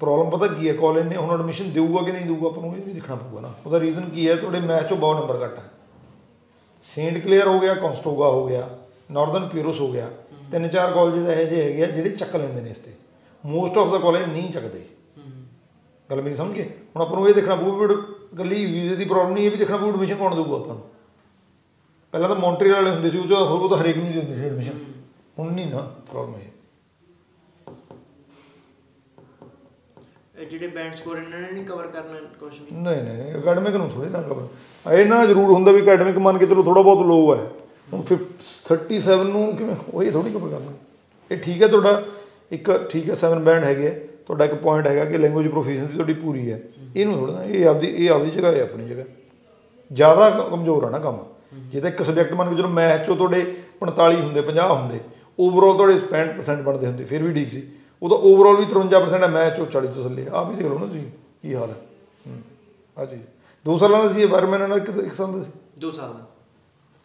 Problem 0.00 0.30
ਪਤਾ 0.30 0.46
ਕੀ 0.48 0.68
ਹੈ? 0.68 0.74
College 0.74 1.06
ਨੇ 1.06 1.16
ਹੁਣ 1.16 1.32
ਐਡਮਿਸ਼ਨ 1.32 1.70
ਦੇਊਗਾ 1.70 2.02
ਕਿ 2.02 2.12
ਨਹੀਂ 2.12 2.24
ਦੇਊਗਾ 2.26 2.46
ਆਪਾਂ 2.46 2.62
ਨੂੰ 2.62 2.76
ਇਹ 2.76 2.82
ਵੀ 2.82 2.92
ਦੇਖਣਾ 2.92 3.14
ਪਊਗਾ 3.14 3.40
ਨਾ। 3.40 3.52
ਉਹਦਾ 3.66 3.80
ਰੀਜ਼ਨ 3.80 4.08
ਕੀ 4.10 4.28
ਹੈ? 4.28 4.36
ਤੁਹਾਡੇ 4.36 4.60
ਮੈਥ 4.60 4.84
'ਚੋਂ 4.84 4.96
ਬਹੁਤ 4.96 5.16
ਨੰਬਰ 5.16 5.44
ਘੱਟ 5.44 5.58
ਹੈ 5.58 5.64
ਸੇਂਟ 6.86 7.18
ਕਲੀਅਰ 7.18 7.46
ਹੋ 7.46 7.58
ਗਿਆ 7.60 7.74
ਕੌਂਸਟੋਗਾ 7.74 8.28
ਹੋ 8.28 8.46
ਗਿਆ 8.46 8.68
ਨਾਰਦਰਨ 9.10 9.46
ਪਿਊਰਸ 9.48 9.80
ਹੋ 9.80 9.90
ਗਿਆ। 9.92 10.10
ਤਿੰਨ 10.52 10.68
ਚਾਰ 10.68 10.92
ਕਾਲਜਸ 10.92 11.28
ਇਹੋ 11.28 11.44
ਜਿਹੇ 11.44 11.62
ਹੈਗੇ 11.62 11.82
ਆ 11.82 11.86
ਜਿਹੜੇ 11.86 12.10
ਚੱਕ 12.10 12.36
ਲੈਂਦੇ 12.36 12.60
ਨੇ 12.60 12.70
ਇਸ 12.70 12.78
ਤੇ। 12.78 12.92
ਮੋਸਟ 13.44 13.78
ਆਫ 13.78 13.90
ਦਾ 13.92 13.98
ਕਾਲਜ 13.98 14.22
ਨਹੀਂ 14.22 14.52
ਚੱਕਦੇ। 14.52 14.84
ਗੱਲ 16.10 16.22
ਮੇਰੀ 16.22 16.36
ਸਮਝ 16.36 16.54
ਗਏ 16.54 16.64
ਹੁਣ 16.96 17.02
ਆਪਾਂ 17.02 17.16
ਨੂੰ 17.16 17.28
ਇਹ 17.28 17.34
ਦੇਖਣਾ 17.34 17.54
ਪਊ 17.54 17.72
ਵੀ 17.72 17.94
ਗੱਲੀ 18.38 18.64
ਵੀਜ਼ੇ 18.66 18.96
ਦੀ 18.96 19.04
ਪ੍ਰੋਬਲਮ 19.04 19.32
ਨਹੀਂ, 19.32 19.44
ਇਹ 19.44 19.50
ਵੀ 19.50 19.56
ਦੇਖਣਾ 19.56 19.76
ਪਊ 19.76 19.88
ਐਡਮਿਸ਼ਨ 19.88 20.14
ਕੌਣ 20.14 20.34
ਦੇਊਗਾ 20.34 20.56
ਆਪਾਂ 20.56 20.74
ਨੂੰ। 20.74 20.82
ਪਹਿਲਾਂ 22.14 22.28
ਤਾਂ 22.28 22.36
ਮੌਂਟਰੀਅਲ 22.36 22.74
ਵਾਲੇ 22.74 22.90
ਹੁੰਦੇ 22.90 23.10
ਸੀ, 23.10 23.18
ਉਹ 23.18 23.26
'ਚ 23.26 23.32
ਹੋਰ 23.32 23.60
ਉਹ 23.60 23.68
ਤਾਂ 23.68 23.78
ਹਰੇਕ 23.78 23.96
ਨੂੰ 23.96 24.12
ਦਿੰਦੇ 24.12 24.36
ਸੀ 24.36 24.44
ਐਡਮਿਸ਼ਨ 24.44 24.78
ਹੁਣ 25.38 25.52
ਨਹੀਂ 25.52 25.66
ਨਾ 25.66 25.80
ਪ੍ਰੋਬਲਮ 26.10 26.34
ਇਹ। 26.34 26.48
ਜਿਹੜੇ 30.44 30.66
ਬੈਂਡ 30.66 30.94
ਸਕੋਰ 30.94 31.16
ਇਹਨਾਂ 31.16 31.38
ਨੇ 31.40 31.50
ਨਹੀਂ 31.52 31.64
ਕਵਰ 31.64 31.86
ਕਰਨਾ 31.86 32.20
ਕੁਝ 32.40 32.52
ਵੀ? 32.60 32.76
ਨਹੀਂ 32.76 33.02
ਨਹੀਂ 33.02 33.34
ਅਕੈਡਮਿਕ 33.38 33.76
ਨੂੰ 33.76 33.90
ਥੋੜੀ 33.90 34.08
ਨਾ 34.10 34.22
ਕਵਰ 34.22 34.92
ਇਹ 34.94 35.06
ਨਾ 35.06 35.26
ਜ਼ਰੂਰ 35.26 35.50
ਹੁੰਦਾ 35.52 35.72
ਵੀ 35.72 35.82
ਅਕੈਡਮਿਕ 35.82 36.18
ਮੰਨ 36.18 36.38
ਕੇ 36.38 36.46
ਚਲੋ 36.46 36.62
ਥੋੜਾ 36.62 36.82
ਬਹੁਤ 36.82 37.06
ਲੋ 37.06 37.34
ਹੈ 37.34 37.40
ਹੁਣ 37.92 38.02
50 38.02 38.20
37 38.68 39.24
ਨੂੰ 39.24 39.56
ਕਿਵੇਂ? 39.56 39.76
ਉਹ 39.94 40.02
ਇਹ 40.02 40.12
ਥੋੜੀ 40.12 40.30
ਕਵਰ 40.30 40.48
ਕਰਨਾ। 40.48 40.72
ਇਹ 41.30 41.36
ਠੀਕ 41.36 41.62
ਹੈ 41.62 41.68
ਤੁਹਾਡਾ 41.68 42.02
ਇੱਕ 42.52 42.88
ਠੀਕ 42.90 43.10
ਹੈ 43.10 43.14
7 43.14 43.38
ਬੈਂਡ 43.38 43.64
ਹੈਗੇ 43.64 43.88
ਆ, 43.88 43.94
ਤੁਹਾਡਾ 44.26 44.44
ਇੱਕ 44.44 44.54
ਪੁਆਇੰਟ 44.54 44.86
ਹੈਗਾ 44.86 45.04
ਕਿ 45.04 45.18
ਲੈਂਗੁਏਜ 45.18 45.48
ਪ੍ਰੋਫੀਸ਼ੀਐਂਸੀ 45.48 45.94
ਤੁਹਾਡੀ 45.94 46.12
ਪੂਰੀ 46.12 46.52
ਹੈ 46.52 46.60
ਇਹਨੂੰ 46.96 47.18
ਥੋੜਾ 47.18 47.32
ਨਾ 47.32 47.44
ਇਹ 47.44 47.66
ਆਪਦੀ 47.66 47.86
ਇਹ 47.86 48.10
ਆਪਦੀ 48.10 48.30
ਜਗ੍ਹਾ 48.30 48.52
ਹੈ 48.52 48.62
ਆਪਣੀ 48.62 48.88
ਜਗ੍ਹਾ। 48.88 49.04
ਜ਼ਿਆਦਾ 49.92 50.30
ਕ- 50.30 50.50
ਕਮਜ਼ੋਰ 50.50 50.84
ਆ 50.84 50.90
ਨਾ 50.90 50.98
ਕੰਮ। 50.98 51.18
ਜੇ 51.72 51.80
ਤਾਂ 51.80 51.90
ਇੱਕ 51.90 52.02
ਸਬਜੈਕਟ 52.02 52.32
ਮੰਨ 52.32 52.50
ਕੇ 52.50 52.56
ਚਲੋ 52.56 52.68
ਮੈਥ 52.68 53.06
ਚੋਂ 53.06 53.16
ਤੁਹਾਡੇ 53.16 53.54
45 53.80 54.20
ਹੁੰਦੇ 54.20 54.40
50 54.40 54.70
ਹੁੰਦੇ। 54.70 55.00
ਓਵਰਆਲ 55.38 55.74
ਤੁਹਾਡੇ 55.74 55.92
65% 55.98 56.62
ਬਣਦੇ 56.62 56.86
ਹੁੰਦੇ 56.86 57.04
ਫਿਰ 57.04 57.22
ਵੀ 57.22 57.32
ਠੀਕ 57.34 57.48
ਸੀ। 57.48 57.62
ਉਹਦਾ 58.02 58.16
ਓਵਰਆਲ 58.16 58.56
ਵੀ 58.56 58.64
53% 58.64 59.22
ਹੈ 59.22 59.28
ਮੈਥ 59.28 59.56
ਚੋਂ 59.56 59.66
40 59.66 59.86
ਤੋਂ 59.86 60.04
ਥੱਲੇ 60.04 60.26
ਆ। 60.32 60.42
ਵੀ 60.42 60.54
ਦੇਖ 60.54 60.66
ਲਓ 60.66 60.78
ਨਾ 60.78 60.86
ਤੁਸੀਂ, 60.86 61.04
ਕੀ 61.42 61.54
ਹਾਲ 61.54 61.70
ਹੈ। 61.70 61.76
ਹੂੰ 62.26 62.40
ਆ 62.98 63.04
ਜੀ 63.04 63.18
ਦੋ 63.64 63.78
ਸਾਲਾਂ 63.78 64.04
ਦਾ 64.04 64.12
ਸੀ 64.12 64.20
ਇਹ 64.22 64.26
ਬਾਰਮੈਨ 64.26 64.68
ਨਾਲ 64.68 64.78
ਇੱਕ 64.78 64.88
ਇੱਕ 64.88 65.14
ਸਾਲ 65.14 65.32
ਦਾ 65.32 65.42
ਸੀ। 65.42 65.50
ਦੋ 65.78 65.90
ਸਾਲ 65.90 66.12
ਦਾ। 66.12 66.26